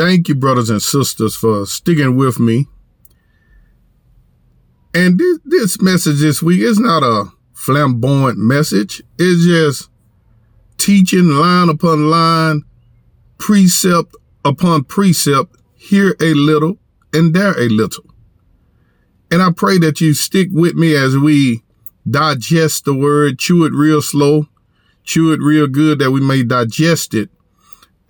[0.00, 2.68] Thank you, brothers and sisters, for sticking with me.
[4.94, 9.02] And this, this message this week is not a flamboyant message.
[9.18, 9.90] It's just
[10.78, 12.62] teaching line upon line,
[13.36, 16.78] precept upon precept, here a little
[17.12, 18.06] and there a little.
[19.30, 21.62] And I pray that you stick with me as we
[22.10, 24.46] digest the word, chew it real slow,
[25.04, 27.28] chew it real good that we may digest it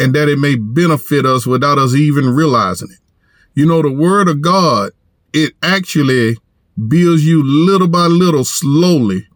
[0.00, 2.98] and that it may benefit us without us even realizing it.
[3.54, 4.92] You know, the word of God,
[5.34, 6.38] it actually
[6.88, 9.28] builds you little by little, slowly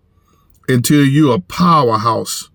[0.66, 2.48] until you're a powerhouse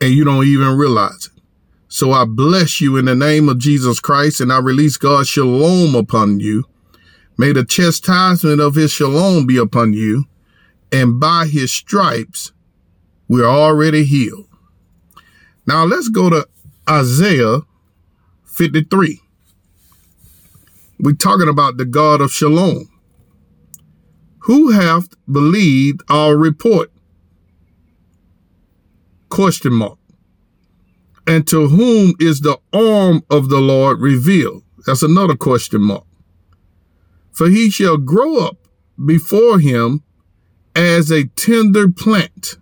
[0.00, 1.42] and you don't even realize it.
[1.88, 5.94] So I bless you in the name of Jesus Christ and I release God's shalom
[5.94, 6.64] upon you.
[7.36, 10.24] May the chastisement of his shalom be upon you.
[10.90, 12.52] And by his stripes,
[13.28, 14.48] we're already healed.
[15.66, 16.48] Now let's go to
[16.88, 17.60] Isaiah
[18.46, 19.20] 53.
[20.98, 22.88] We're talking about the God of Shalom.
[24.44, 26.90] Who hath believed our report?
[29.28, 29.98] Question mark.
[31.26, 34.62] And to whom is the arm of the Lord revealed?
[34.86, 36.06] That's another question mark.
[37.32, 38.66] For he shall grow up
[39.04, 40.02] before him
[40.74, 42.56] as a tender plant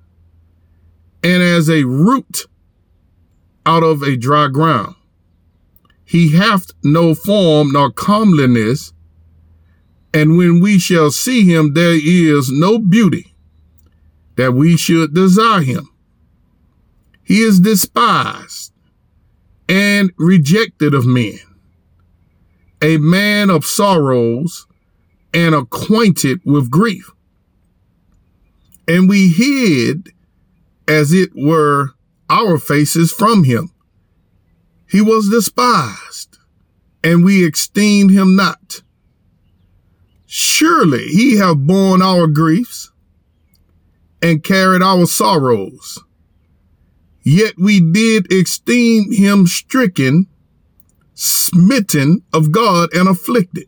[1.22, 2.47] and as a root
[3.67, 4.95] out of a dry ground.
[6.05, 8.92] He hath no form nor comeliness,
[10.14, 13.34] and when we shall see him, there is no beauty
[14.37, 15.91] that we should desire him.
[17.25, 18.72] He is despised
[19.69, 21.41] and rejected of men,
[22.81, 24.67] a man of sorrows
[25.34, 27.11] and acquainted with grief.
[28.87, 30.12] And we hid,
[30.87, 31.95] as it were,
[32.28, 33.70] our faces from him.
[34.88, 36.38] He was despised,
[37.02, 38.82] and we esteemed him not.
[40.27, 42.91] Surely he have borne our griefs
[44.22, 46.03] and carried our sorrows.
[47.22, 50.26] Yet we did esteem him stricken,
[51.14, 53.66] smitten of God, and afflicted.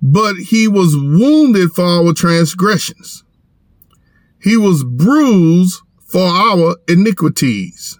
[0.00, 3.24] But he was wounded for our transgressions.
[4.40, 5.80] He was bruised
[6.14, 7.98] for our iniquities.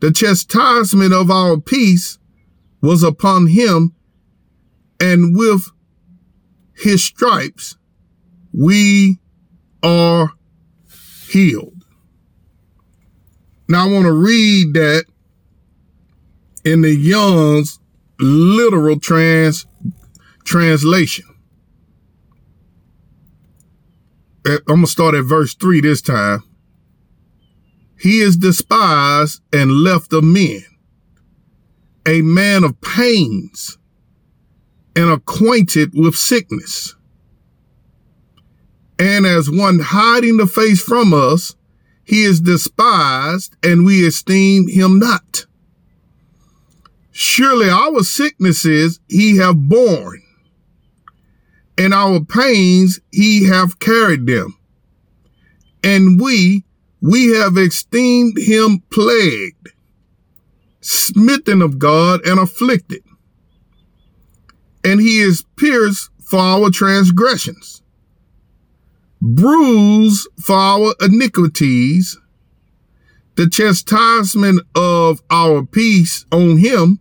[0.00, 2.18] The chastisement of our peace
[2.82, 3.94] was upon him,
[5.00, 5.70] and with
[6.76, 7.78] his stripes
[8.52, 9.18] we
[9.82, 10.32] are
[11.30, 11.86] healed.
[13.66, 15.06] Now I want to read that
[16.66, 17.80] in the Young's
[18.20, 19.64] literal trans
[20.44, 21.24] translation.
[24.46, 26.42] Eh, I'm going to start at verse 3 this time.
[27.98, 30.62] He is despised and left of men,
[32.06, 33.78] a man of pains
[34.94, 36.94] and acquainted with sickness.
[38.98, 41.54] And as one hiding the face from us,
[42.04, 45.46] he is despised and we esteem him not.
[47.10, 50.22] Surely our sicknesses he have borne
[51.76, 54.56] and our pains he have carried them.
[55.82, 56.64] And we
[57.00, 59.72] we have esteemed him plagued,
[60.80, 63.02] smitten of God and afflicted.
[64.84, 67.82] And he is pierced for our transgressions,
[69.20, 72.18] bruised for our iniquities.
[73.36, 76.98] The chastisement of our peace on him,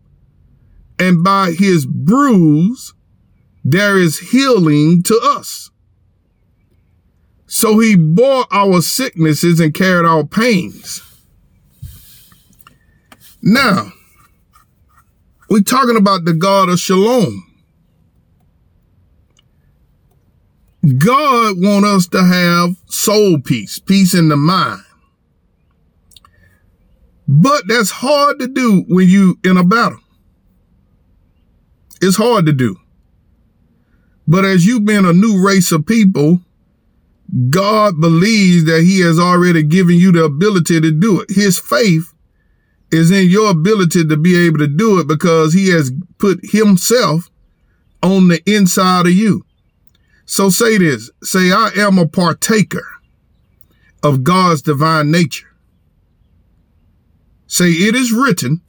[0.99, 2.93] and by his bruise
[3.65, 5.71] there is healing to us.
[7.47, 11.01] So he bore our sicknesses and carried our pains.
[13.41, 13.93] Now,
[15.49, 17.43] we're talking about the God of Shalom.
[20.97, 24.81] God want us to have soul peace, peace in the mind.
[27.27, 29.99] But that's hard to do when you in a battle.
[32.01, 32.77] It's hard to do.
[34.27, 36.41] But as you've been a new race of people,
[37.49, 41.29] God believes that he has already given you the ability to do it.
[41.29, 42.13] His faith
[42.91, 47.29] is in your ability to be able to do it because he has put himself
[48.01, 49.45] on the inside of you.
[50.25, 52.85] So say this, say, I am a partaker
[54.03, 55.47] of God's divine nature.
[57.47, 58.61] Say, it is written,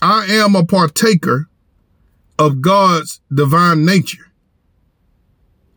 [0.00, 1.48] I am a partaker
[2.38, 4.27] of God's divine nature.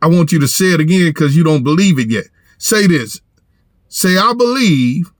[0.02, 2.24] I want you to say it again because you don't believe it yet.
[2.58, 3.20] Say this.
[3.88, 5.12] Say, I believe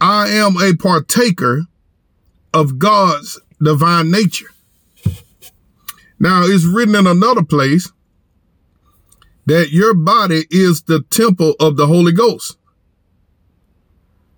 [0.00, 1.62] I am a partaker
[2.52, 4.50] of God's divine nature.
[6.18, 7.90] Now it's written in another place
[9.46, 12.58] that your body is the temple of the Holy Ghost.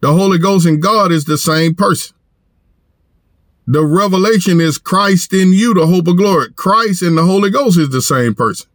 [0.00, 2.14] The Holy Ghost and God is the same person.
[3.66, 6.52] The revelation is Christ in you, the hope of glory.
[6.52, 8.68] Christ and the Holy Ghost is the same person.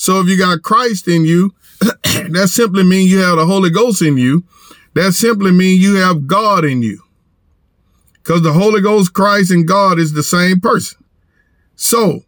[0.00, 4.00] So if you got Christ in you, that simply means you have the Holy Ghost
[4.00, 4.44] in you.
[4.94, 7.02] That simply means you have God in you.
[8.14, 11.04] Because the Holy Ghost, Christ, and God is the same person.
[11.76, 12.24] So,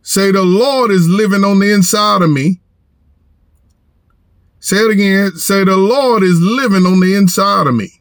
[0.00, 2.62] say the Lord is living on the inside of me.
[4.58, 5.32] Say it again.
[5.32, 8.00] Say the Lord is living on the inside of me.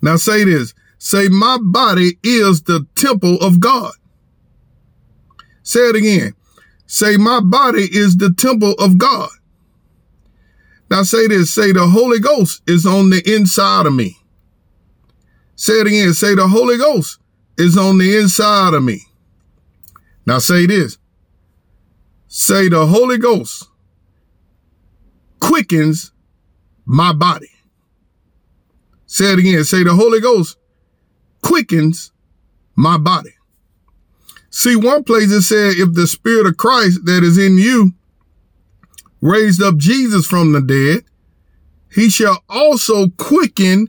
[0.00, 0.74] Now say this.
[0.98, 3.92] Say my body is the temple of God.
[5.62, 6.34] Say it again.
[6.92, 9.30] Say my body is the temple of God.
[10.90, 11.50] Now say this.
[11.50, 14.18] Say the Holy Ghost is on the inside of me.
[15.56, 16.12] Say it again.
[16.12, 17.18] Say the Holy Ghost
[17.56, 19.06] is on the inside of me.
[20.26, 20.98] Now say this.
[22.28, 23.70] Say the Holy Ghost
[25.40, 26.12] quickens
[26.84, 27.48] my body.
[29.06, 29.64] Say it again.
[29.64, 30.58] Say the Holy Ghost
[31.40, 32.12] quickens
[32.76, 33.32] my body.
[34.54, 37.94] See, one place it said, if the spirit of Christ that is in you
[39.22, 41.04] raised up Jesus from the dead,
[41.90, 43.88] he shall also quicken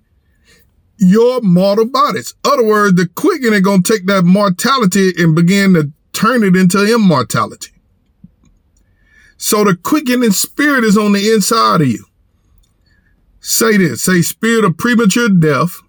[0.98, 2.34] your mortal bodies.
[2.46, 6.82] Other words, the quickening going to take that mortality and begin to turn it into
[6.92, 7.72] immortality.
[9.36, 12.06] So the quickening spirit is on the inside of you.
[13.42, 15.82] Say this, say spirit of premature death.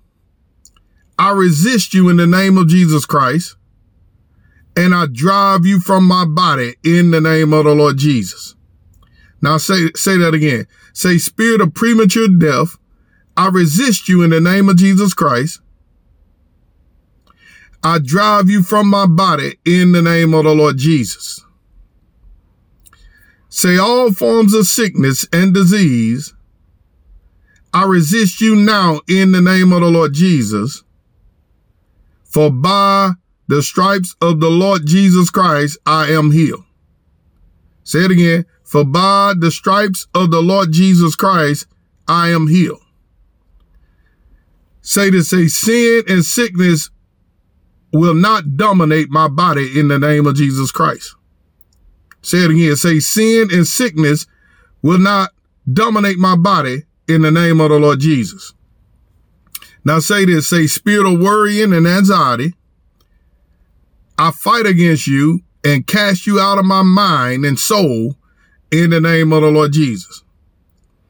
[1.16, 3.54] I resist you in the name of Jesus Christ
[4.76, 8.54] and I drive you from my body in the name of the Lord Jesus.
[9.40, 10.66] Now say, say that again.
[10.92, 12.76] Say spirit of premature death.
[13.36, 15.60] I resist you in the name of Jesus Christ.
[17.82, 21.44] I drive you from my body in the name of the Lord Jesus.
[23.50, 26.32] Say all forms of sickness and disease.
[27.74, 30.82] I resist you now in the name of the Lord Jesus.
[32.24, 33.12] For by
[33.46, 36.64] the stripes of the Lord Jesus Christ, I am healed.
[37.84, 38.46] Say it again.
[38.64, 41.66] For by the stripes of the Lord Jesus Christ,
[42.08, 42.80] I am healed.
[44.80, 46.90] Say to say sin and sickness
[47.92, 51.14] will not dominate my body in the name of Jesus Christ.
[52.22, 52.76] Say it again.
[52.76, 54.26] Say sin and sickness
[54.82, 55.30] will not
[55.70, 58.52] dominate my body in the name of the Lord Jesus.
[59.84, 62.54] Now say this, say spirit of worrying and anxiety.
[64.18, 68.16] I fight against you and cast you out of my mind and soul
[68.70, 70.22] in the name of the Lord Jesus.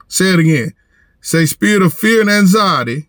[0.09, 0.73] Say it again.
[1.21, 3.09] Say spirit of fear and anxiety.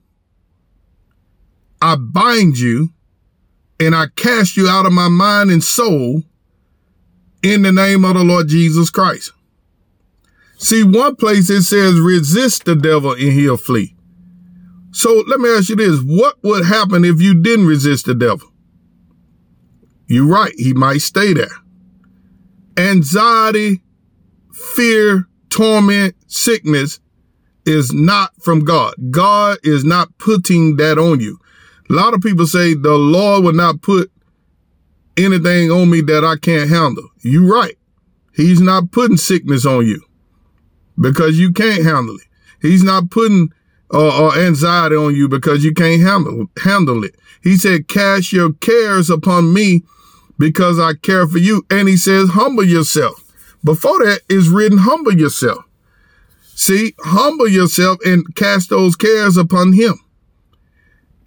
[1.81, 2.89] I bind you
[3.79, 6.23] and I cast you out of my mind and soul
[7.43, 9.31] in the name of the Lord Jesus Christ.
[10.57, 13.95] See, one place it says resist the devil and he'll flee.
[14.91, 16.01] So let me ask you this.
[16.01, 18.49] What would happen if you didn't resist the devil?
[20.07, 20.53] You're right.
[20.57, 21.47] He might stay there.
[22.77, 23.81] Anxiety,
[24.53, 26.99] fear, torment, sickness
[27.65, 28.93] is not from God.
[29.09, 31.39] God is not putting that on you.
[31.89, 34.11] A lot of people say the Lord will not put
[35.17, 37.09] anything on me that I can't handle.
[37.21, 37.77] You're right.
[38.33, 40.01] He's not putting sickness on you
[40.99, 42.27] because you can't handle it.
[42.61, 43.53] He's not putting
[43.93, 47.15] uh, uh, anxiety on you because you can't handle handle it.
[47.43, 49.83] He said, "Cast your cares upon me,
[50.37, 53.23] because I care for you." And he says, "Humble yourself."
[53.63, 55.65] Before that is written, "Humble yourself."
[56.55, 59.99] See, humble yourself and cast those cares upon him.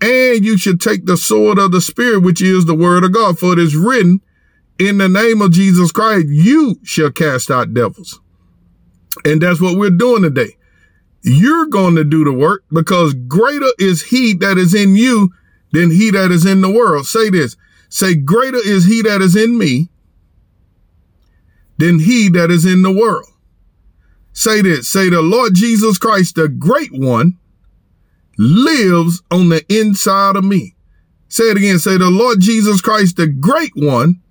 [0.00, 3.38] And you should take the sword of the spirit, which is the word of God.
[3.38, 4.20] For it is written,
[4.78, 8.20] in the name of Jesus Christ, you shall cast out devils.
[9.24, 10.56] And that's what we're doing today.
[11.28, 15.30] You're going to do the work because greater is he that is in you
[15.72, 17.04] than he that is in the world.
[17.04, 17.54] Say this.
[17.90, 19.88] Say greater is he that is in me
[21.76, 23.28] than he that is in the world.
[24.32, 24.88] Say this.
[24.88, 27.38] Say the Lord Jesus Christ, the great one,
[28.38, 30.76] lives on the inside of me.
[31.28, 31.78] Say it again.
[31.78, 34.22] Say the Lord Jesus Christ, the great one,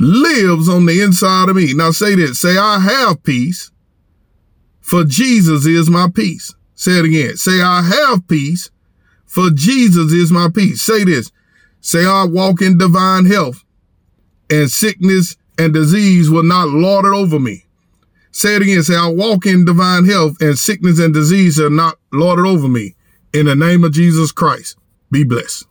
[0.00, 1.74] lives on the inside of me.
[1.74, 2.40] Now say this.
[2.40, 3.71] Say I have peace
[4.82, 6.54] for Jesus is my peace.
[6.74, 7.36] Say it again.
[7.36, 8.70] Say I have peace
[9.32, 10.82] for Jesus is my peace.
[10.82, 11.32] Say this.
[11.80, 13.64] Say I walk in divine health
[14.50, 17.64] and sickness and disease will not lord it over me.
[18.30, 18.82] Say it again.
[18.82, 22.68] Say I walk in divine health and sickness and disease are not lord it over
[22.68, 22.94] me
[23.32, 24.76] in the name of Jesus Christ.
[25.10, 25.66] Be blessed.